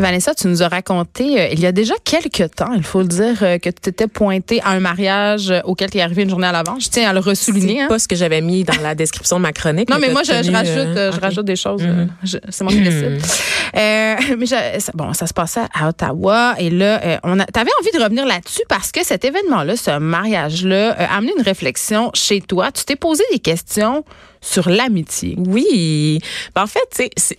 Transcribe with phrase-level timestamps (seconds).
[0.00, 3.08] Vanessa, tu nous as raconté euh, il y a déjà quelques temps, il faut le
[3.08, 6.30] dire, euh, que tu étais pointée à un mariage euh, auquel tu es arrivé une
[6.30, 6.84] journée à l'avance.
[6.84, 7.76] Je tiens à le ressouligner.
[7.76, 7.88] C'est hein.
[7.88, 9.88] pas ce que j'avais mis dans la description de ma chronique.
[9.90, 11.82] Non, mais moi, je, rajoute, euh, je rajoute des choses.
[12.22, 13.20] Je- C'est moi qui décide.
[13.76, 16.54] Euh, mais je- ça- bon, ça se passait à Ottawa.
[16.58, 21.16] Et là, on t'avais envie de revenir là-dessus parce que cet événement-là, ce mariage-là, a
[21.16, 22.70] amené une réflexion chez toi.
[22.72, 24.04] Tu t'es posé des questions
[24.40, 25.34] sur l'amitié.
[25.38, 26.20] Oui.
[26.54, 27.36] Ben, en fait, c'est-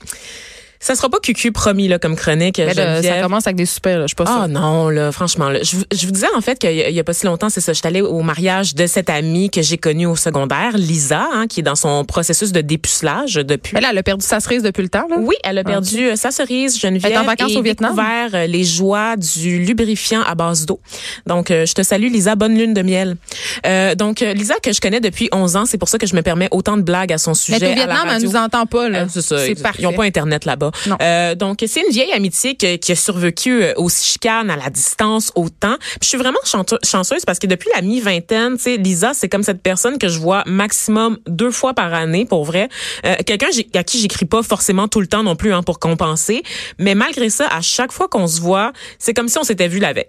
[0.82, 2.58] ça sera pas cucu promis là, comme chronique.
[2.58, 4.48] Là, ça commence avec des super, là, je suis pas Ah sûre.
[4.48, 5.50] non, là, franchement.
[5.50, 7.14] Là, je, vous- je vous disais en fait qu'il y, a- il y a pas
[7.14, 10.06] si longtemps, c'est ça, je suis allée au mariage de cette amie que j'ai connue
[10.06, 13.80] au secondaire, Lisa, hein, qui est dans son processus de dépucelage depuis.
[13.80, 15.06] Là, elle a perdu sa cerise depuis le temps.
[15.10, 15.18] Là.
[15.20, 17.06] Oui, elle a perdu euh, sa cerise, Geneviève.
[17.12, 17.92] Elle est en vacances et au Vietnam?
[17.96, 20.80] découvert euh, les joies du lubrifiant à base d'eau.
[21.28, 22.36] Donc, euh, je te salue, Lisa.
[22.36, 23.18] Bonne lune de miel.
[23.66, 26.22] Euh, donc, Lisa, que je connais depuis 11 ans, c'est pour ça que je me
[26.22, 27.58] permets autant de blagues à son sujet.
[27.60, 28.88] Mais au Vietnam, elle nous entend pas.
[28.90, 29.00] Là.
[29.00, 29.46] Euh, c'est ça.
[29.46, 30.69] Ils n'ont pas Internet là-bas.
[31.02, 35.32] Euh, donc, c'est une vieille amitié qui a survécu euh, aux chicanes, à la distance,
[35.36, 35.78] au temps.
[35.80, 39.44] Puis je suis vraiment chanceuse parce que depuis la mi-vingtaine, tu sais, Lisa, c'est comme
[39.44, 42.70] cette personne que je vois maximum deux fois par année, pour vrai.
[43.06, 46.44] Euh, Quelqu'un à qui j'écris pas forcément tout le temps non plus hein, pour compenser.
[46.78, 49.80] Mais malgré ça, à chaque fois qu'on se voit, c'est comme si on s'était vu
[49.80, 50.06] la veille.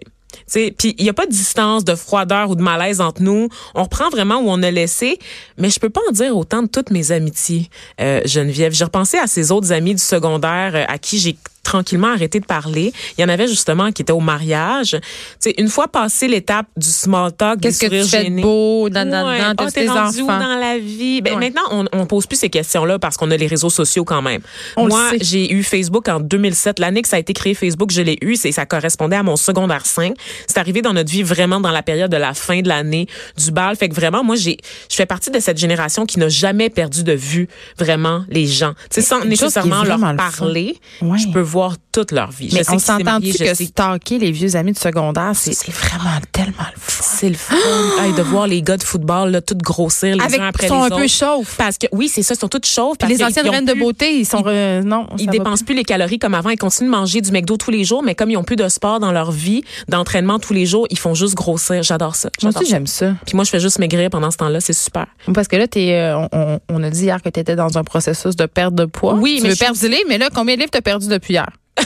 [0.51, 3.49] Puis il y a pas de distance, de froideur ou de malaise entre nous.
[3.75, 5.19] On reprend vraiment où on a laissé.
[5.57, 8.73] Mais je peux pas en dire autant de toutes mes amitiés, euh, Geneviève.
[8.73, 12.45] J'ai repensé à ces autres amis du secondaire euh, à qui j'ai tranquillement arrêté de
[12.45, 12.91] parler.
[13.17, 14.91] Il y en avait justement qui étaient au mariage.
[14.91, 14.99] Tu
[15.39, 19.07] sais, une fois passé l'étape du small talk, Qu'est-ce que tu fais de beau dans,
[19.09, 19.39] dans, Ouais.
[19.39, 20.39] dans, t'as t'es rendu où enfants?
[20.39, 21.21] dans la vie?
[21.21, 21.39] Ben, Ouais.
[21.51, 24.41] Maintenant, on, on pose plus ces questions-là parce qu'on a les réseaux sociaux quand même.
[24.75, 26.79] On Moi, j'ai eu Facebook en 2007.
[26.79, 28.35] L'année que ça a été créé, Facebook, je l'ai eu.
[28.35, 30.13] C'est, ça correspondait à mon secondaire 5.
[30.47, 33.51] C'est arrivé dans notre vie vraiment dans la période de la fin de l'année du
[33.51, 33.75] bal.
[33.75, 34.57] Fait que vraiment, moi, j'ai,
[34.89, 37.47] je fais partie de cette génération qui n'a jamais perdu de vue
[37.77, 38.73] vraiment les gens.
[38.89, 41.17] Tu sais, sans nécessairement leur le parler, Ouais.
[41.17, 42.49] je peux voir toute leur vie.
[42.53, 46.69] Mais je on s'entend-tu que sais stalker les vieux amis du secondaire, c'est vraiment tellement
[46.73, 47.03] le fun.
[47.03, 47.55] c'est le fun
[48.01, 50.69] Hey, de voir les gars de football là, tout grossir les Avec, uns après ils
[50.69, 51.55] sont les un peu chauves.
[51.57, 52.95] Parce que oui, c'est ça, ils sont toutes chauves.
[52.97, 55.83] Puis parce les anciennes reines de beauté, ils sont euh, non, Ils dépensent plus les
[55.83, 56.49] calories comme avant.
[56.49, 58.67] Ils continuent de manger du McDo tous les jours, mais comme ils ont plus de
[58.69, 61.83] sport dans leur vie, d'entraînement tous les jours, ils font juste grossir.
[61.83, 62.29] J'adore ça.
[62.41, 63.13] Moi aussi j'aime ça.
[63.25, 64.61] Puis moi, je fais juste maigrir pendant ce temps-là.
[64.61, 65.07] C'est super.
[65.33, 68.45] Parce que là euh, on, a dit hier que tu étais dans un processus de
[68.45, 69.15] perte de poids.
[69.15, 71.07] Oui, tu mais veux je perdre du lait, mais là combien de livres t'as perdu
[71.07, 71.40] depuis hier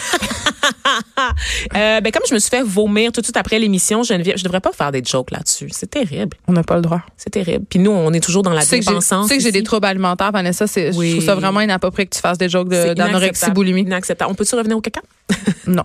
[1.76, 4.44] Euh, ben, comme je me suis fait vomir tout de suite après l'émission, Geneviève, je
[4.44, 5.70] devrais pas faire des jokes là-dessus.
[5.72, 6.38] C'est terrible.
[6.48, 7.02] On n'a pas le droit.
[7.18, 7.66] C'est terrible.
[7.70, 9.28] Puis nous, on est toujours dans la dépensance.
[9.28, 12.16] tu sais que j'ai des troubles alimentaires, Vanessa, c'est je trouve ça vraiment inapproprié que
[12.16, 13.82] tu fasses des jokes de- C'est d'anorexie boulimie.
[13.82, 14.32] Inacceptable.
[14.32, 15.02] On peut-tu revenir au caca?
[15.68, 15.84] Non.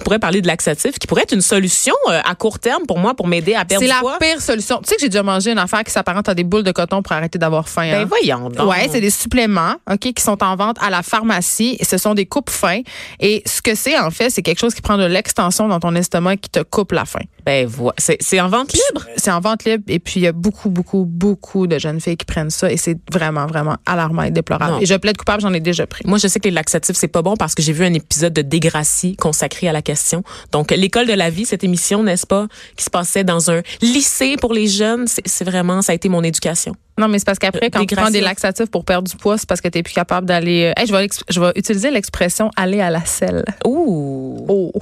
[0.00, 2.98] On pourrait parler de laxatif, qui pourrait être une solution euh, à court terme pour
[2.98, 4.18] moi pour m'aider à perdre C'est du la poids.
[4.20, 4.78] pire solution.
[4.78, 7.00] Tu sais que j'ai déjà mangé une affaire qui s'apparente à des boules de coton
[7.00, 7.88] pour arrêter d'avoir faim.
[7.88, 8.04] Ben hein?
[8.08, 8.68] voyons donc.
[8.68, 11.76] Ouais, c'est des suppléments, OK, qui sont en vente à la pharmacie.
[11.78, 12.80] Et ce sont des coupes fins.
[13.20, 15.94] Et ce que c'est, en fait, c'est quelque chose qui prend de l'extension dans ton
[15.94, 17.24] estomac qui te coupe la faim.
[17.46, 17.94] Ben voilà.
[17.98, 19.06] C'est c'est en vente libre?
[19.16, 19.84] C'est en vente libre.
[19.88, 22.70] Et puis, il y a beaucoup, beaucoup, beaucoup de jeunes filles qui prennent ça.
[22.70, 24.72] Et c'est vraiment, vraiment alarmant et déplorable.
[24.74, 24.80] Non.
[24.80, 26.02] Et je plaide coupable, j'en ai déjà pris.
[26.06, 28.32] Moi, je sais que les laxatifs, c'est pas bon parce que j'ai vu un épisode
[28.32, 30.22] de Dégracie consacré à la question.
[30.52, 32.46] Donc, l'école de la vie, cette émission, n'est-ce pas,
[32.76, 36.22] qui se passait dans un lycée pour les jeunes, c'est vraiment, ça a été mon
[36.22, 36.74] éducation.
[36.98, 39.48] Non, mais c'est parce qu'après, quand tu prends des laxatifs pour perdre du poids, c'est
[39.48, 40.64] parce que tu n'es plus capable d'aller.
[40.76, 43.44] euh, Hey, je, vais, je vais utiliser l'expression aller à la selle.
[43.64, 44.44] Ouh.
[44.48, 44.72] Oh.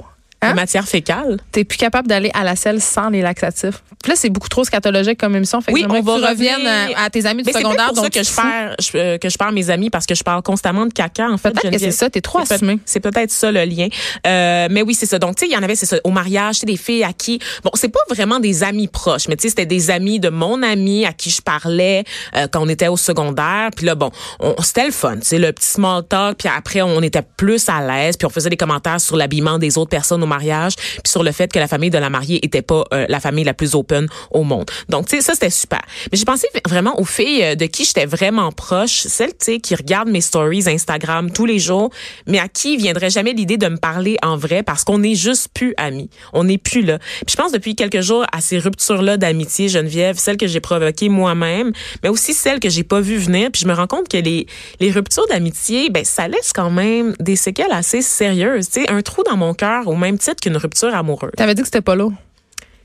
[0.41, 0.53] Hein?
[0.53, 1.37] Matière fécale.
[1.51, 3.83] T'es plus capable d'aller à la selle sans les laxatifs.
[4.01, 5.59] Puis là, c'est beaucoup trop scatologique comme émission.
[5.59, 6.57] Fait que Oui, on va revenir.
[6.95, 7.87] à, à tes amis du Mais c'est secondaire.
[7.91, 10.15] peut-être pour ça que je perds, je- euh, que je perds mes amis parce que
[10.15, 11.51] je parle constamment de caca, en fait.
[11.51, 12.79] Peut-être que c'est ça, t'es trop C'est assumé.
[12.85, 13.89] C'est peut-être ça le lien.
[14.25, 15.19] Euh, mais oui, c'est ça.
[15.19, 17.11] Donc, tu sais, il y en avait, c'est ça, au mariage, c'est des filles à
[17.11, 20.29] qui, bon, c'est pas vraiment des amis proches, mais tu sais, c'était des amis de
[20.29, 22.05] mon ami à qui je parlais
[22.37, 23.69] euh, quand on était au secondaire.
[23.75, 26.37] Puis là, bon, on, c'était le fun, tu sais, le petit small talk.
[26.37, 28.15] Puis après, on était plus à l'aise.
[28.15, 31.31] Puis on faisait des commentaires sur l'habillement des autres personnes au mariage, puis sur le
[31.31, 34.07] fait que la famille de la mariée était pas euh, la famille la plus open
[34.31, 34.69] au monde.
[34.87, 35.81] Donc, tu sais, ça, c'était super.
[36.11, 39.59] Mais j'ai pensé vraiment aux filles euh, de qui j'étais vraiment proche, celles, tu sais,
[39.59, 41.89] qui regardent mes stories Instagram tous les jours,
[42.27, 45.49] mais à qui viendrait jamais l'idée de me parler en vrai parce qu'on n'est juste
[45.53, 46.09] plus amis.
[46.33, 46.99] On n'est plus là.
[46.99, 51.09] Puis je pense depuis quelques jours à ces ruptures-là d'amitié, Geneviève, celles que j'ai provoquées
[51.09, 51.71] moi-même,
[52.03, 53.49] mais aussi celles que j'ai pas vues venir.
[53.51, 54.47] Puis je me rends compte que les,
[54.79, 58.69] les ruptures d'amitié, ben, ça laisse quand même des séquelles assez sérieuses.
[58.69, 61.31] Tu sais, un trou dans mon cœur au même titre qu'une rupture amoureuse.
[61.35, 62.13] T'avais dit que c'était pas lourd.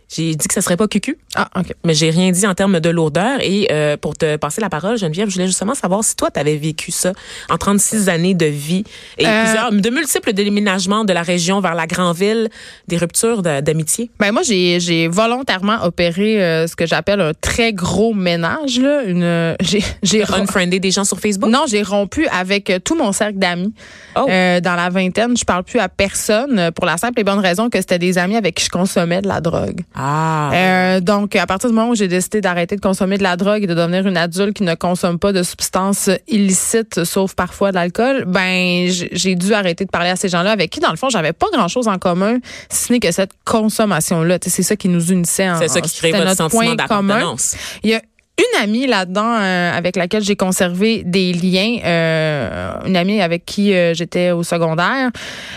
[0.08, 1.18] J'ai dit que ça serait pas cucu.
[1.34, 1.72] Ah, OK.
[1.84, 3.38] Mais j'ai rien dit en termes de lourdeur.
[3.40, 6.38] Et euh, pour te passer la parole, Geneviève, je voulais justement savoir si toi, tu
[6.38, 7.12] avais vécu ça
[7.48, 8.84] en 36 années de vie
[9.18, 12.48] et Euh, plusieurs, de multiples déménagements de la région vers la grande ville,
[12.88, 14.10] des ruptures d'amitié.
[14.20, 19.56] Ben moi j'ai volontairement opéré euh, ce que j'appelle un très gros ménage là, une
[19.60, 21.50] j'ai j'ai Unfriendé des gens sur Facebook?
[21.50, 23.72] non, j'ai rompu avec euh, tout mon cercle d'amis.
[24.16, 24.26] Oh.
[24.28, 27.38] Euh, dans la vingtaine, je parle plus à personne euh, pour la simple et bonne
[27.38, 29.80] raison que c'était des amis avec qui je consommais de la drogue.
[29.96, 30.50] Ah.
[30.52, 33.62] Euh, donc, à partir du moment où j'ai décidé d'arrêter de consommer de la drogue
[33.62, 37.76] et de devenir une adulte qui ne consomme pas de substances illicites, sauf parfois de
[37.76, 41.08] l'alcool, ben j'ai dû arrêter de parler à ces gens-là avec qui, dans le fond,
[41.10, 42.38] j'avais pas grand-chose en commun,
[42.68, 44.38] si ce n'est que cette consommation-là.
[44.44, 45.48] C'est ça qui nous unissait.
[45.48, 47.56] en- C'est ça qui crée notre sentiment d'appartenance.
[47.82, 48.02] Il y a
[48.36, 53.72] une amie là-dedans euh, avec laquelle j'ai conservé des liens, euh, une amie avec qui
[53.74, 55.10] euh, j'étais au secondaire.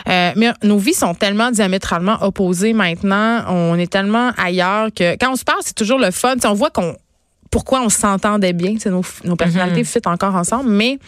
[0.07, 3.44] Euh, mais nos vies sont tellement diamétralement opposées maintenant.
[3.47, 6.35] On est tellement ailleurs que quand on se parle, c'est toujours le fun.
[6.45, 6.95] On voit qu'on
[7.50, 8.75] pourquoi on s'entendait bien.
[8.85, 11.00] Nos, nos personnalités fit encore ensemble, mais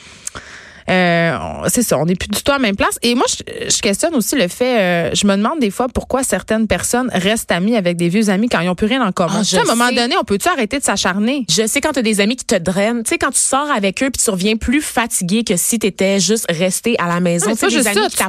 [0.90, 1.38] euh,
[1.68, 2.98] c'est ça, on n'est plus du tout à la même place.
[3.02, 6.24] Et moi, je, je questionne aussi le fait, euh, je me demande des fois pourquoi
[6.24, 9.36] certaines personnes restent amies avec des vieux amis quand ils n'ont plus rien en commun.
[9.38, 11.46] Ah, Tu sais, à un moment donné, on peut-tu arrêter de s'acharner?
[11.50, 13.70] Je sais quand tu as des amis qui te drainent, tu sais quand tu sors
[13.72, 17.20] avec eux puis tu reviens plus fatigué que si tu étais juste resté à la
[17.20, 18.24] maison, tu c'est juste amis ça, qui tu.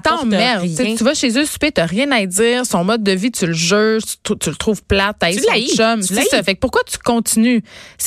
[0.76, 0.94] Tu.
[0.96, 2.66] Tu vas chez eux souper, t'as rien à dire.
[2.66, 5.40] Son mode de vie, tu le juges, tu, tu le trouves plate, t'as Tu
[5.76, 6.00] chum.
[6.00, 6.42] tu ça.
[6.42, 7.62] Fait que pourquoi tu continues?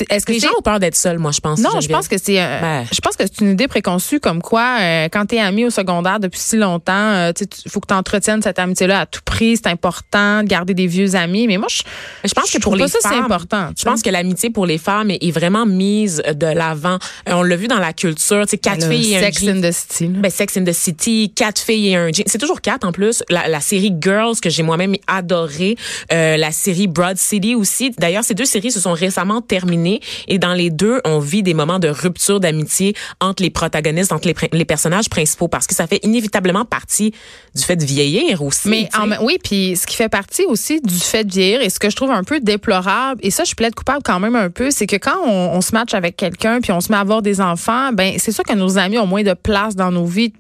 [0.10, 1.60] Est-ce que Les gens ont peur d'être seuls, moi je pense.
[1.60, 2.86] non, je pense que c'est euh, Ben.
[2.92, 5.70] je pense que c'est une idée préconçue comme quoi euh, quand tu es ami au
[5.72, 9.22] secondaire depuis si longtemps, euh, tu- faut que tu entretiennes cette amitié là à tout
[9.26, 11.82] prix, c'est important de garder des vieux amis, mais moi je
[12.24, 13.70] je pense que pour les ça c'est femmes, important.
[13.78, 16.98] Je pense que l'amitié pour les femmes est, est vraiment mise de l'avant.
[17.28, 19.40] Euh, on l'a vu dans la culture, tu sais, quatre Le filles et un Sex
[19.44, 19.58] jean.
[19.58, 20.08] in the City.
[20.10, 22.24] Ben, Sex in the City, quatre filles et un jean.
[22.28, 23.24] C'est toujours quatre en plus.
[23.30, 25.76] La, la série Girls que j'ai moi-même adoré,
[26.12, 27.92] euh, la série Broad City aussi.
[27.98, 31.54] D'ailleurs, ces deux séries se sont récemment terminées et dans les deux, on vit des
[31.54, 35.88] moments de rupture d'amitié entre les protagonistes, entre les, les personnages principaux, parce que ça
[35.88, 37.14] fait inévitablement partie
[37.56, 38.70] du fait de vieillir aussi.
[38.70, 41.80] Mais en oui, puis ce qui fait partie aussi du fait de vieillir et ce
[41.80, 44.72] que je trouve un peu déplorable, et ça je plaide coupable quand même un peu,
[44.72, 47.22] c'est que quand on, on se matche avec quelqu'un puis on se met à avoir
[47.22, 50.34] des enfants, ben c'est sûr que nos amis ont moins de place dans nos vies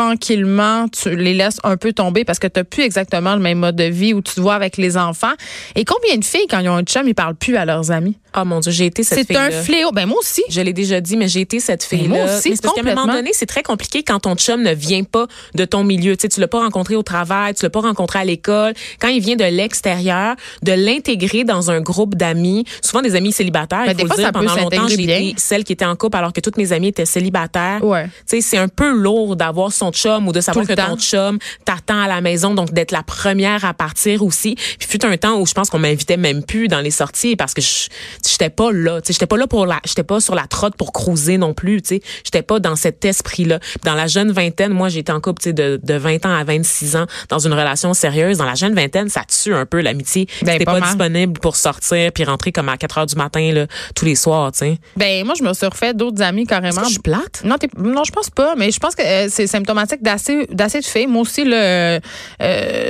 [0.00, 3.76] tranquillement, tu les laisses un peu tomber parce que tu plus exactement le même mode
[3.76, 5.32] de vie où tu te vois avec les enfants.
[5.74, 8.16] Et combien de filles, quand ils ont un chum, ils parlent plus à leurs amis?
[8.38, 9.90] Oh mon Dieu, j'ai été cette C'est fille un fléau.
[9.90, 10.42] Ben moi aussi.
[10.48, 12.08] Je l'ai déjà dit, mais j'ai été cette fille-là.
[12.08, 14.72] moi aussi, c'est parce qu'à un moment donné, c'est très compliqué quand ton chum ne
[14.72, 16.16] vient pas de ton milieu.
[16.16, 18.74] Tu sais, tu l'as pas rencontré au travail, tu l'as pas rencontré à l'école.
[19.00, 23.84] Quand il vient de l'extérieur, de l'intégrer dans un groupe d'amis, souvent des amis célibataires.
[23.86, 26.16] Ben, il faut fois, le dire, pendant longtemps, j'ai été celle qui était en couple
[26.16, 27.82] alors que toutes mes amies étaient célibataires.
[27.82, 28.04] Ouais.
[28.04, 30.84] Tu sais, c'est un peu lourd d'avoir son chum ou de savoir que le ton
[30.84, 30.96] temps.
[30.96, 34.54] chum t'attend à la maison, donc d'être la première à partir aussi.
[34.54, 37.54] Puis fut un temps où je pense qu'on m'invitait même plus dans les sorties parce
[37.54, 40.46] que j'étais pas là, tu sais, j'étais pas là pour la j'étais pas sur la
[40.46, 42.02] trotte pour cruiser non plus, tu sais.
[42.24, 43.60] J'étais pas dans cet esprit-là.
[43.84, 46.44] Dans la jeune vingtaine, moi j'étais en couple, tu sais de, de 20 ans à
[46.44, 48.38] 26 ans dans une relation sérieuse.
[48.38, 50.26] Dans la jeune vingtaine, ça tue un peu l'amitié.
[50.42, 53.52] Ben, T'es pas pas, disponible pour sortir puis rentrer comme à 4 heures du matin
[53.52, 54.78] là, tous les soirs, tu sais.
[54.96, 56.80] Ben moi, je me suis refait d'autres amis carrément.
[56.80, 57.42] que je suis plate?
[57.44, 60.84] Non, non, je pense pas, mais je pense que euh, c'est symptomatique d'assez d'assez de
[60.84, 61.06] filles.
[61.06, 62.00] Moi aussi, là, euh,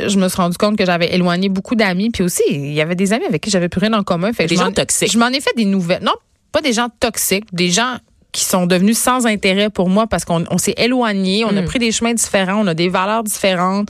[0.09, 2.95] je me suis rendu compte que j'avais éloigné beaucoup d'amis, puis aussi il y avait
[2.95, 4.33] des amis avec qui j'avais plus rien en commun.
[4.33, 5.13] Fait que Des je gens toxiques.
[5.13, 6.03] Je m'en ai fait des nouvelles.
[6.03, 6.15] Non,
[6.53, 7.97] pas des gens toxiques, des gens
[8.33, 11.79] qui sont devenus sans intérêt pour moi parce qu'on on s'est éloigné, on a pris
[11.81, 13.89] des chemins différents, on a des valeurs différentes.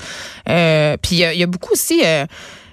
[0.49, 2.01] Euh, puis il y, a- il y a beaucoup aussi.
[2.05, 2.25] euh,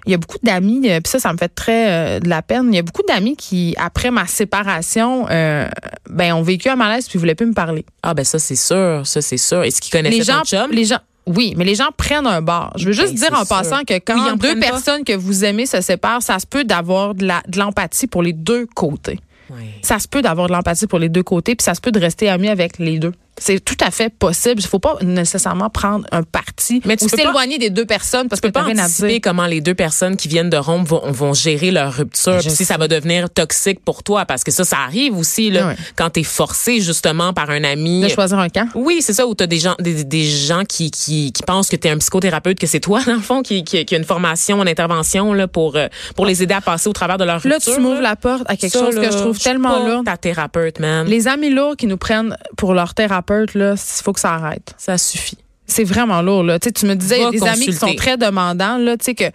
[0.07, 2.41] il y a beaucoup d'amis, euh, puis ça, ça me fait très euh, de la
[2.41, 2.69] peine.
[2.71, 5.67] Il y a beaucoup d'amis qui, après ma séparation, euh,
[6.09, 7.85] ben, ont vécu un malaise puis voulaient plus me parler.
[8.03, 9.63] Ah ben ça c'est sûr, ça c'est sûr.
[9.63, 10.71] Est-ce qu'ils connaissaient Les gens, ton chum?
[10.71, 12.71] les gens, oui, mais les gens prennent un bar.
[12.77, 13.55] Je veux juste Ben, dire c'est en sûr.
[13.57, 14.67] passant que quand Oui, deux pas.
[14.71, 18.23] personnes que vous aimez se séparent, ça se peut d'avoir de la- de l'empathie pour
[18.23, 19.19] les deux côtés.
[19.49, 19.57] Ouais.
[19.81, 21.99] Ça se peut d'avoir de l'empathie pour les deux côtés, puis ça se peut de
[21.99, 23.13] rester ami avec les deux.
[23.39, 24.61] C'est tout à fait possible.
[24.61, 28.27] Il faut pas nécessairement prendre un parti Mais tu ou peux s'éloigner des deux personnes
[28.29, 30.89] parce que Tu peux t'as pas anticiper comment les deux personnes qui viennent de rompre
[30.89, 32.37] vont, vont gérer leur rupture.
[32.39, 35.67] Puis si ça va devenir toxique pour toi, parce que ça, ça arrive aussi là,
[35.67, 35.75] Ouais.
[35.95, 38.01] quand t'es forcé justement par un ami.
[38.01, 38.67] De choisir un camp.
[38.75, 41.75] Oui, c'est ça, où t'as des gens, des, des gens qui, qui, qui pensent que
[41.75, 44.61] t'es un psychothérapeute, que c'est toi, dans le fond, qui, qui, qui a une formation,
[44.61, 47.55] une intervention là, pour, euh, pour les aider à passer au travers de leur Là,
[47.55, 47.75] rupture.
[47.75, 50.03] tu m'ouvres la porte à quelque Ça, chose là, que je trouve tellement lourd.
[50.05, 51.05] ta thérapeute, man.
[51.07, 54.73] Les amis lourds qui nous prennent pour leur thérapeute, là, il faut que ça arrête.
[54.77, 55.37] Ça suffit.
[55.65, 56.59] C'est vraiment lourd, là.
[56.59, 59.15] Tu me disais, il y a des amis qui sont très demandants, là, tu sais,
[59.15, 59.25] que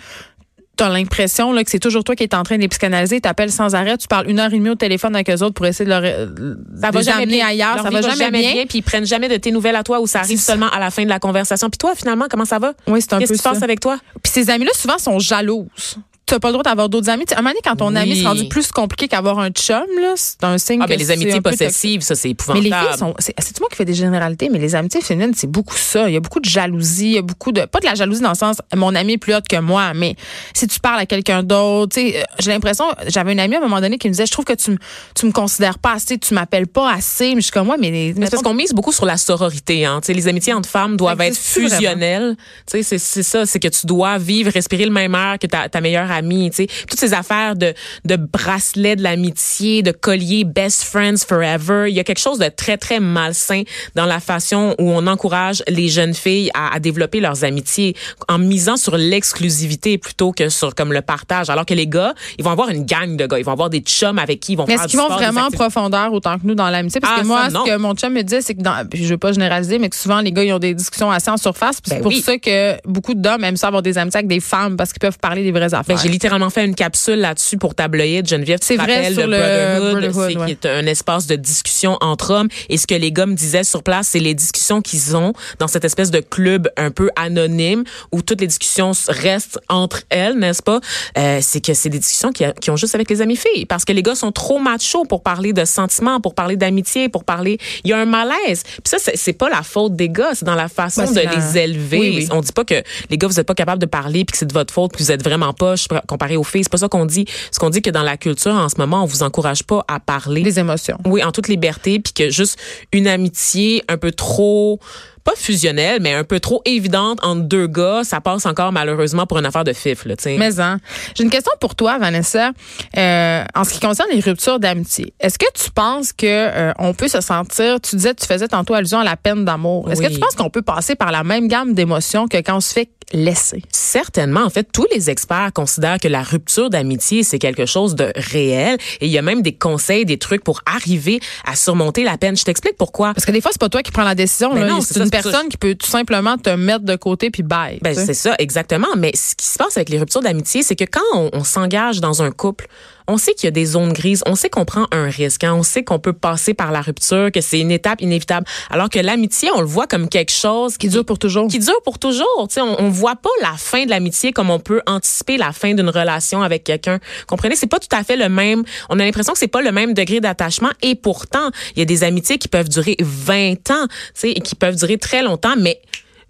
[0.76, 3.52] t'as l'impression là, que c'est toujours toi qui es en train de les psychanalyser, t'appelles
[3.52, 5.84] sans arrêt, tu parles une heure et demie au téléphone avec eux autres pour essayer
[5.84, 7.46] de, leur, de Ça va les jamais amener bien.
[7.46, 8.64] ailleurs, Leur ça va jamais, bien.
[8.66, 10.90] puis ils prennent jamais de tes nouvelles à toi ou ça arrive seulement à la
[10.90, 11.68] fin de la conversation.
[11.68, 12.72] Puis toi, finalement, comment ça va?
[12.86, 13.98] Oui, c'est un Qu'est-ce qui se passe avec toi?
[14.22, 15.98] Puis ces amis-là, souvent, sont jalouses.
[16.26, 17.24] Tu n'as pas le droit d'avoir d'autres amis.
[17.24, 19.82] Tu sais, un moment donné, quand ton ami c'est rendu plus compliqué qu'avoir un chum,
[20.00, 22.32] là, c'est un signe Ah, que ben, les c'est amitiés peu possessives, ça, c'est Mais
[22.32, 22.64] épouvantable.
[22.64, 23.14] les filles sont.
[23.18, 26.08] C'est c'est moi qui fais des généralités, mais les amitiés féminines, c'est beaucoup ça.
[26.08, 27.64] Il y a beaucoup de jalousie, il y a beaucoup de.
[27.66, 30.16] Pas de la jalousie dans le sens, mon ami est plus haute que moi, mais
[30.54, 32.84] si tu parles à quelqu'un d'autre, tu sais, euh, j'ai l'impression.
[33.08, 34.78] J'avais une amie à un moment donné qui me disait Je trouve que tu,
[35.14, 37.30] tu me considères pas assez, tu m'appelles pas assez.
[37.34, 37.90] Mais je suis comme moi, mais.
[38.16, 39.84] Mais c'est parce qu'on mise beaucoup sur la sororité.
[39.84, 40.00] Hein.
[40.00, 42.36] Tu sais, les amitiés entre femmes doivent Ça être fusionnelles.
[42.66, 45.80] C'est c'est ça, c'est que tu dois vivre, respirer le même air que ta, ta
[45.80, 46.21] meilleure amie.
[46.22, 46.66] Tu sais.
[46.88, 47.74] Toutes ces affaires de,
[48.04, 51.86] de bracelets de l'amitié, de collier best friends forever.
[51.88, 53.62] Il y a quelque chose de très, très malsain
[53.94, 57.94] dans la façon où on encourage les jeunes filles à, à développer leurs amitiés
[58.28, 61.50] en misant sur l'exclusivité plutôt que sur comme le partage.
[61.50, 63.38] Alors que les gars, ils vont avoir une gang de gars.
[63.38, 65.46] Ils vont avoir des chums avec qui ils vont Mais faire est-ce qu'ils vont vraiment
[65.46, 67.00] en profondeur autant que nous dans l'amitié?
[67.00, 69.04] Parce Ah, que moi, ça, ce que mon chum me disait, c'est que dans, je
[69.04, 71.76] veux pas généraliser, mais que souvent les gars, ils ont des discussions assez en surface.
[71.82, 72.20] Ben c'est pour oui.
[72.20, 75.18] ça que beaucoup d'hommes aiment ça avoir des amitiés avec des femmes parce qu'ils peuvent
[75.18, 75.96] parler des vraies affaires.
[75.96, 78.26] Ben, j'ai littéralement fait une capsule là-dessus pour tabloïd.
[78.28, 80.46] Geneviève, tu C'est te vrai, rappelles le Brotherhood, Brotherhood, c'est ouais.
[80.46, 82.48] qui est un espace de discussion entre hommes.
[82.68, 85.68] Et ce que les gars me disaient sur place, c'est les discussions qu'ils ont dans
[85.68, 90.62] cette espèce de club un peu anonyme où toutes les discussions restent entre elles, n'est-ce
[90.62, 90.80] pas?
[91.18, 93.66] Euh, c'est que c'est des discussions qui, qui ont juste avec les amis filles.
[93.66, 97.24] Parce que les gars sont trop machos pour parler de sentiments, pour parler d'amitié, pour
[97.24, 97.58] parler...
[97.84, 98.62] Il y a un malaise.
[98.64, 101.34] Puis ça, c'est pas la faute des gars, c'est dans la façon Ben, de la-
[101.34, 101.98] les élever.
[101.98, 102.28] Oui, oui.
[102.30, 104.46] On dit pas que les gars vous êtes pas capables de parler puis que c'est
[104.46, 106.64] de votre faute puis que vous êtes vraiment poche comparé aux filles.
[106.64, 107.26] C'est pas ça qu'on dit.
[107.50, 110.00] Ce qu'on dit que dans la culture en ce moment, on vous encourage pas à
[110.00, 110.42] parler.
[110.42, 110.98] les émotions.
[111.06, 112.58] Oui, en toute liberté puis que juste
[112.92, 114.80] une amitié un peu trop
[115.24, 119.38] pas fusionnelle, mais un peu trop évidente entre deux gars, ça passe encore malheureusement pour
[119.38, 120.14] une affaire de fif, là.
[120.26, 120.78] Mais hein,
[121.14, 122.52] j'ai une question pour toi, Vanessa.
[122.96, 126.94] Euh, en ce qui concerne les ruptures d'amitié, est-ce que tu penses que euh, on
[126.94, 129.90] peut se sentir Tu disais, tu faisais tantôt allusion à la peine d'amour.
[129.90, 132.60] Est-ce que tu penses qu'on peut passer par la même gamme d'émotions que quand on
[132.60, 133.62] se fait laisser?
[133.70, 134.42] Certainement.
[134.42, 138.78] En fait, tous les experts considèrent que la rupture d'amitié, c'est quelque chose de réel.
[139.00, 142.36] Et il y a même des conseils, des trucs pour arriver à surmonter la peine.
[142.36, 143.14] Je t'explique pourquoi.
[143.14, 144.54] Parce que des fois, c'est pas toi qui prends la décision.
[144.54, 144.68] Ben là.
[144.68, 145.10] non, c'est une.
[145.12, 147.78] Personne qui peut tout simplement te mettre de côté puis bye.
[147.82, 148.88] Ben, c'est ça, exactement.
[148.96, 152.00] Mais ce qui se passe avec les ruptures d'amitié, c'est que quand on, on s'engage
[152.00, 152.66] dans un couple,
[153.12, 155.54] on sait qu'il y a des zones grises, on sait qu'on prend un risque, hein,
[155.54, 158.46] on sait qu'on peut passer par la rupture, que c'est une étape inévitable.
[158.70, 161.48] Alors que l'amitié, on le voit comme quelque chose qui dure pour toujours.
[161.48, 162.46] qui dure pour toujours.
[162.48, 165.52] Tu sais, on, on voit pas la fin de l'amitié comme on peut anticiper la
[165.52, 166.98] fin d'une relation avec quelqu'un.
[167.26, 168.64] Comprenez, c'est pas tout à fait le même.
[168.88, 171.86] On a l'impression que c'est pas le même degré d'attachement et pourtant, il y a
[171.86, 175.54] des amitiés qui peuvent durer 20 ans, tu sais, et qui peuvent durer très longtemps,
[175.58, 175.80] mais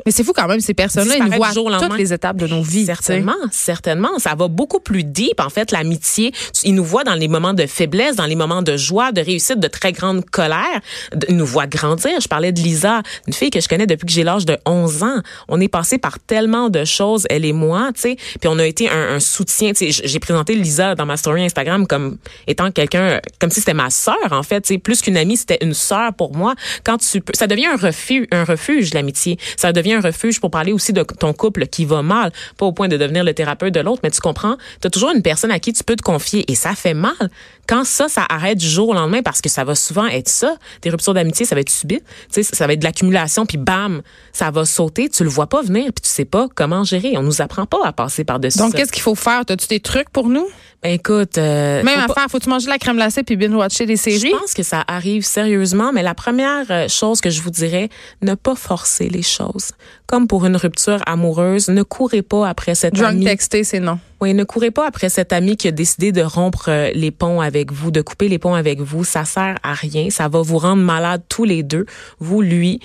[0.06, 2.62] Mais c'est fou quand même, ces personnes-là, ils voient jour toutes les étapes de nos
[2.62, 2.86] vies.
[2.86, 4.18] Certainement, certainement.
[4.18, 6.32] Ça va beaucoup plus deep, en fait, l'amitié.
[6.64, 9.60] Ils nous voient dans les moments de faiblesse, dans les moments de joie, de réussite,
[9.60, 10.80] de très grande colère.
[11.28, 12.20] Ils nous voient grandir.
[12.20, 15.02] Je parlais de Lisa, une fille que je connais depuis que j'ai l'âge de 11
[15.02, 15.22] ans.
[15.48, 18.16] On est passé par tellement de choses, elle et moi, tu sais.
[18.40, 19.72] Puis on a été un, un soutien.
[19.72, 23.74] Tu sais, j'ai présenté Lisa dans ma story Instagram comme étant quelqu'un, comme si c'était
[23.74, 24.62] ma sœur, en fait.
[24.62, 26.54] Tu sais, plus qu'une amie, c'était une sœur pour moi.
[26.84, 29.38] Quand tu peux, ça devient un refuge, un refuge, l'amitié.
[29.56, 32.72] Ça devient un refuge pour parler aussi de ton couple qui va mal, pas au
[32.72, 35.50] point de devenir le thérapeute de l'autre, mais tu comprends, tu as toujours une personne
[35.50, 37.30] à qui tu peux te confier et ça fait mal.
[37.68, 40.56] Quand ça, ça arrête du jour au lendemain parce que ça va souvent être ça,
[40.82, 42.00] des ruptures d'amitié, ça va être subit,
[42.32, 45.46] tu sais, ça va être de l'accumulation puis bam, ça va sauter, tu le vois
[45.46, 47.16] pas venir puis tu sais pas comment gérer.
[47.16, 49.42] On nous apprend pas à passer par-dessus Donc, qu'est-ce qu'il faut faire?
[49.48, 50.46] As-tu des trucs pour nous?
[50.82, 53.86] Ben, écoute, euh, Même faut pas- affaire, faut-tu manger de la crème glacée puis binge-watcher
[53.86, 54.32] des Je séries?
[54.32, 57.88] pense que ça arrive sérieusement, mais la première euh, chose que je vous dirais,
[58.20, 59.70] ne pas forcer les choses.
[60.08, 63.24] Comme pour une rupture amoureuse, ne courez pas après cette Drunk amie.
[63.26, 64.00] texter, c'est non.
[64.20, 67.40] Oui, ne courez pas après cet ami qui a décidé de rompre euh, les ponts
[67.40, 69.04] avec vous, de couper les ponts avec vous.
[69.04, 70.10] Ça sert à rien.
[70.10, 71.86] Ça va vous rendre malade tous les deux,
[72.18, 72.80] vous, lui.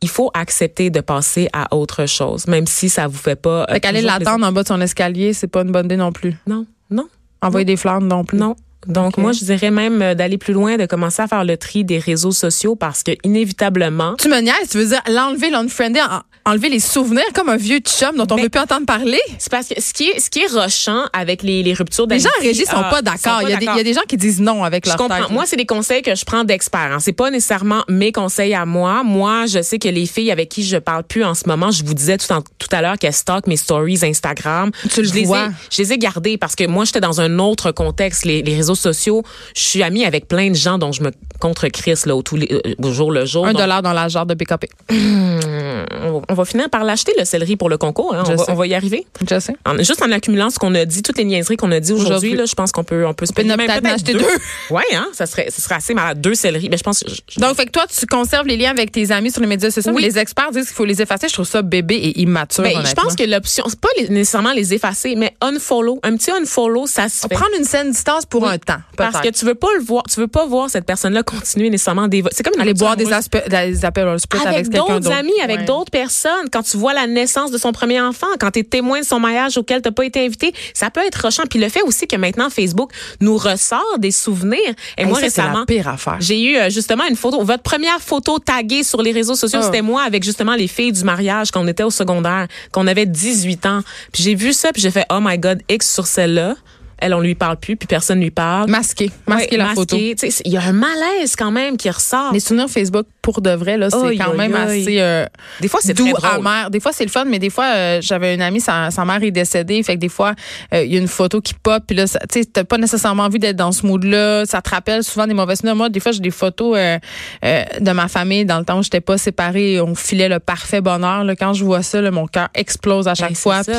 [0.00, 3.62] Il faut accepter de passer à autre chose, même si ça vous fait pas.
[3.68, 6.12] euh, Fait qu'aller l'attendre en bas de son escalier, c'est pas une bonne idée non
[6.12, 6.34] plus.
[6.46, 7.06] Non, non,
[7.42, 8.38] Envoyer des flammes non plus.
[8.38, 8.56] non.
[8.88, 11.84] Donc moi, je dirais même euh, d'aller plus loin, de commencer à faire le tri
[11.84, 16.22] des réseaux sociaux parce que inévitablement, Tu me niaises, tu veux dire l'enlever, l'unfriender, en-
[16.44, 19.20] enlever les souvenirs comme un vieux chum dont on Ben, veut plus entendre parler?
[19.38, 22.18] c'est parce que ce qui est, ce qui est rochant avec les, les ruptures Les
[22.18, 23.38] gens en régie sont ah, pas sont d'accord.
[23.40, 23.84] pas Il y, a des- il y a d'accord.
[23.84, 25.18] des gens qui disent non avec Je leur comprends.
[25.20, 25.30] tête.
[25.30, 26.90] Moi, c'est des conseils que je prends d'experts.
[26.92, 26.98] Hein.
[27.00, 29.02] C'est pas nécessairement mes conseils à moi.
[29.04, 31.84] Moi, je sais que les filles avec qui je parle plus en ce moment, je
[31.84, 34.70] vous disais tout, en- tout à l'heure qu'elles stockent mes stories Instagram.
[34.92, 35.46] Tu le je les vois.
[35.46, 38.24] Ai, je les ai gardées parce que moi, j'étais dans un autre contexte.
[38.24, 39.22] Les, les réseaux sociaux,
[39.54, 42.36] je suis amie avec plein de gens dont je me contre Chris là, au, tous
[42.36, 43.46] les, euh, au jour le jour.
[43.46, 44.66] un Donc, dollar dans la jarre de BKP.
[44.90, 48.14] on, on va finir par l'acheter, le céleri, pour le concours.
[48.14, 48.22] hein.
[48.26, 48.50] On, va, sais.
[48.50, 49.06] on va y arriver.
[49.28, 49.54] Je sais.
[49.66, 52.36] En- juste en accumulant ce qu'on a dit, toutes les niaiseries qu'on a dit aujourd'hui,
[52.46, 54.24] je pense qu'on peut, on peut se payer même peut-être acheter deux.
[54.70, 56.20] Ouais, hein, ça serait, ça serait assez malade.
[56.20, 56.68] Deux céleris.
[56.68, 58.90] Ben, je pense que je- je- Donc, fait que toi, tu conserves les liens avec
[58.92, 60.02] tes amis sur les médias sociaux, Oui.
[60.02, 61.28] mais les experts disent qu'il faut les effacer.
[61.28, 62.64] Je trouve ça bébé et immature.
[62.64, 66.00] Ben, je pense que l'option, c'est pas les- nécessairement les effacer, mais unfollow.
[66.02, 67.34] Un petit unfollow, ça se fait.
[67.34, 68.80] Prendre une saine distance pour Oui, un temps.
[68.96, 72.08] Parce que tu veux pas le voir, tu veux pas voir cette personne-là continuer nécessairement
[72.08, 75.16] des C'est comme une Aller boire des, des appels avec, avec d'autres d'autre.
[75.16, 75.64] amis, avec Ouais.
[75.64, 76.21] d'autres personnes,
[76.52, 79.20] quand tu vois la naissance de son premier enfant, quand tu es témoin de son
[79.20, 81.42] mariage auquel tu n'as pas été invité, ça peut être rochant.
[81.48, 84.58] Puis le fait aussi que maintenant Facebook nous ressort des souvenirs.
[84.98, 86.16] Et Hey, moi ça, c'est récemment, la pire affaire.
[86.20, 87.42] j'ai eu euh, justement une photo.
[87.44, 89.66] Votre première photo taguée sur les réseaux sociaux, Ah.
[89.66, 93.06] c'était moi avec justement les filles du mariage quand on était au secondaire, qu'on avait
[93.06, 93.80] 18 ans.
[94.12, 96.56] Puis j'ai vu ça, puis j'ai fait oh my god, X sur celle-là.
[97.02, 98.70] Elle, on lui parle plus, puis personne lui parle.
[98.70, 99.10] Masqué.
[99.26, 100.14] Masquer Ouais, la masqué.
[100.14, 100.32] photo.
[100.44, 102.32] Il y a un malaise quand même qui ressort.
[102.32, 105.26] Les souvenirs Facebook, pour de vrai, là, c'est quand même assez euh,
[105.60, 106.70] Des fois, c'est doux, très amer.
[106.70, 109.22] Des fois, c'est le fun, mais des fois, euh, j'avais une amie, sa, sa mère
[109.22, 109.82] est décédée.
[109.82, 110.34] Fait que des fois,
[110.72, 113.24] euh, il y a une photo qui pop, puis là, tu sais, t'as pas nécessairement
[113.24, 114.46] envie d'être dans ce mood-là.
[114.46, 115.76] Ça te rappelle souvent des mauvais souvenirs.
[115.76, 116.98] Moi, des fois, j'ai des photos euh,
[117.42, 119.80] de ma famille dans le temps où j'étais pas séparée.
[119.80, 121.24] On filait le parfait bonheur.
[121.24, 121.34] Là.
[121.34, 123.60] Quand je vois ça, là, mon cœur explose à chaque Ben, fois.
[123.64, 123.74] Puis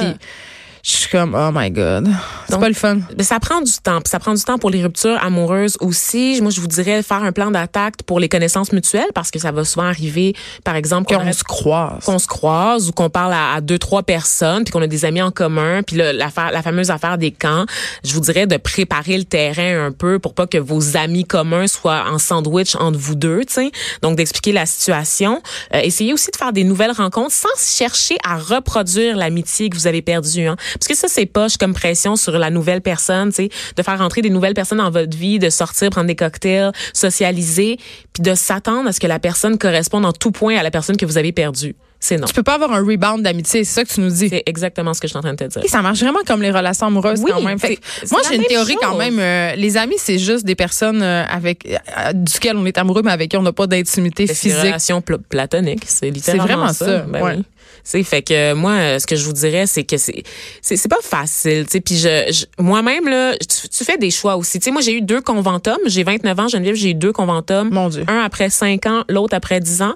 [0.86, 2.10] je suis comme, oh my God.
[2.50, 2.98] C'est pas le fun.
[3.18, 4.00] Mais ça prend du temps.
[4.06, 6.40] Ça prend du temps pour les ruptures amoureuses aussi.
[6.42, 9.52] Moi, je vous dirais faire un plan d'attaque pour les connaissances mutuelles parce que ça
[9.54, 10.36] va souvent arriver,
[10.66, 12.04] par exemple, qu'on se croise.
[12.04, 15.06] qu'on se croise ou qu'on parle à, à deux, trois personnes, puis qu'on a des
[15.06, 17.66] amis en commun, puis le- la fameuse affaire des camps,
[18.04, 21.68] je vous dirais de préparer le terrain un peu pour pas que vos amis communs
[21.68, 23.72] soient en sandwich entre vous deux, tu sais.
[24.02, 25.42] Donc, d'expliquer la situation.
[25.74, 29.88] Euh, essayez aussi de faire des nouvelles rencontres sans chercher à reproduire l'amitié que vous
[29.88, 30.46] avez perdue.
[30.48, 30.58] Hein.
[30.74, 33.98] Parce que ça, c'est poche comme pression sur la nouvelle personne, tu sais, de faire
[33.98, 37.77] rentrer des nouvelles personnes dans votre vie, de sortir, prendre des cocktails, socialiser,
[38.13, 40.98] puis de s'attendre à ce que la personne corresponde en tout point à la personne
[40.98, 41.75] que vous avez perdue.
[42.00, 42.27] C'est non.
[42.27, 44.27] Tu peux pas avoir un rebound d'amitié, c'est ça que tu nous dis.
[44.27, 45.63] C'est exactement ce que je suis en train de te dire.
[45.63, 47.58] Et ça marche vraiment comme les relations amoureuses Oui, quand même.
[47.60, 49.18] Fait c'est- moi, c'est j'ai une théorie quand même.
[49.20, 53.12] euh, les amis, c'est juste des personnes euh, avec euh, duquel on est amoureux, mais
[53.13, 54.65] avec qui on n'a pas d'intimité C'est une physique.
[54.68, 57.36] relation pla- platonique, c'est littéralement vraiment ça, Ben ouais.
[57.38, 57.44] oui.
[57.84, 60.24] C'est fait que moi euh, ce que je vous dirais c'est que c'est
[60.62, 64.38] c'est pas facile, tu sais puis je, je- moi-même là tu, tu fais des choix
[64.38, 64.60] aussi.
[64.60, 67.70] Tu sais moi j'ai eu deux conventums, j'ai 29 ans, Geneviève, j'ai eu deux conventums,
[67.72, 68.06] Mon Dieu.
[68.08, 69.94] un après 5 ans, l'autre après 10 ans.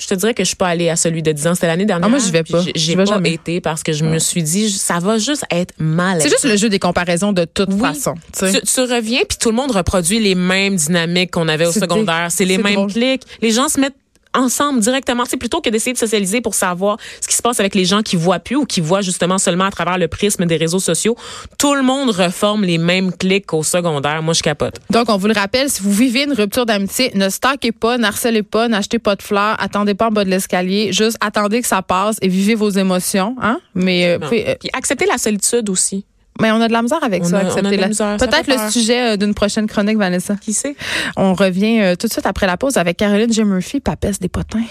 [0.00, 1.84] Je te dirais que je suis pas allée à celui de 10 ans, c'était l'année
[1.84, 2.06] dernière.
[2.06, 2.62] Ah, moi, j'y vais pas.
[2.76, 3.32] J'ai- pas jamais.
[3.32, 6.20] été parce que je me suis dit ça va juste être mal.
[6.22, 7.80] C'est juste le jeu des comparaisons de toute Oui.
[7.80, 8.14] façon.
[8.32, 8.60] tu sais.
[8.60, 12.28] Tu, reviens puis tout le monde reproduit les mêmes dynamiques qu'on avait au secondaire.
[12.30, 12.92] C'est les mêmes drôle.
[12.92, 13.22] clics.
[13.42, 13.96] Les gens se mettent
[14.34, 15.24] ensemble directement.
[15.24, 18.02] C'est plutôt que d'essayer de socialiser pour savoir ce qui se passe avec les gens
[18.02, 21.16] qui voient plus ou qui voient justement seulement à travers le prisme des réseaux sociaux.
[21.58, 24.22] Tout le monde reforme les mêmes clics qu'au secondaire.
[24.22, 24.80] Moi, je capote.
[24.90, 28.42] Donc, on vous le rappelle, si vous vivez une rupture d'amitié, ne stockez pas, n'harcelez
[28.42, 31.82] pas, n'achetez pas de fleurs, attendez pas en bas de l'escalier, juste attendez que ça
[31.82, 33.36] passe et vivez vos émotions.
[33.40, 33.60] Hein?
[33.74, 36.04] Mais, euh, puis, euh, Puis accepter la solitude aussi.
[36.40, 37.38] Mais on a de la misère avec On ça.
[37.38, 38.70] a- accepter la Peut-être le peur.
[38.70, 40.36] sujet euh, d'une prochaine chronique, Vanessa.
[40.36, 40.76] Qui sait?
[41.16, 43.44] On revient euh, tout de suite après la pause avec Caroline J.
[43.44, 44.62] Murphy, papesse des potins.